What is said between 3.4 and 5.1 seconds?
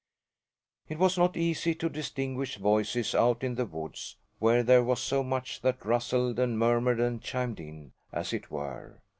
in the woods, where there was